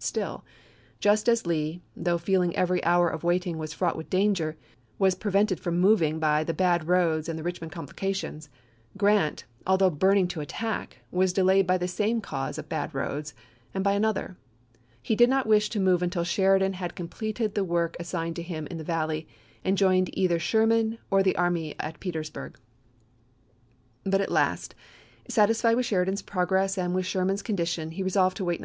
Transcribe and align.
Still— 0.00 0.44
just 1.06 1.28
as 1.28 1.46
Lee, 1.46 1.80
though 1.94 2.18
feeling 2.18 2.56
every 2.56 2.82
hour 2.82 3.08
of 3.08 3.22
waiting 3.22 3.56
was 3.56 3.72
fraught 3.72 3.94
with 3.94 4.10
danger, 4.10 4.56
was 4.98 5.14
prevented 5.14 5.60
from 5.60 5.78
moving 5.78 6.18
by 6.18 6.42
the 6.42 6.52
bad 6.52 6.88
roads 6.88 7.28
and 7.28 7.38
the 7.38 7.44
Richmond 7.44 7.70
complications— 7.70 8.48
Grant, 8.98 9.44
although 9.64 9.88
burning 9.90 10.26
to 10.26 10.40
attack, 10.40 10.98
was 11.12 11.32
delayed 11.32 11.68
by 11.68 11.78
the 11.78 11.86
same 11.86 12.20
cause 12.20 12.58
of 12.58 12.68
bad 12.68 12.92
roads, 12.96 13.32
and 13.72 13.84
by 13.84 13.92
another. 13.92 14.36
He 15.00 15.14
did 15.14 15.30
not 15.30 15.46
wish 15.46 15.70
to 15.70 15.78
move 15.78 16.02
until 16.02 16.24
Sheridan 16.24 16.72
had 16.72 16.96
completed 16.96 17.54
the 17.54 17.62
work 17.62 17.94
as 18.00 18.08
signed 18.08 18.36
him 18.38 18.66
in 18.66 18.78
the 18.78 18.82
Valley 18.82 19.28
and 19.64 19.78
joined 19.78 20.10
either 20.18 20.40
Sher 20.40 20.66
man 20.66 20.98
or 21.12 21.22
the 21.22 21.36
army 21.36 21.76
at 21.78 22.00
Petersburg. 22.00 22.58
But 24.02 24.20
at 24.20 24.32
last, 24.32 24.74
satisfied 25.28 25.76
with 25.76 25.86
Sheridan's 25.86 26.22
progress 26.22 26.76
and 26.76 26.92
with 26.92 27.06
Sherman's 27.06 27.40
condition, 27.42 27.92
he 27.92 28.02
resolved 28.02 28.36
to 28.38 28.42
wait 28.42 28.54
1865. 28.54 28.54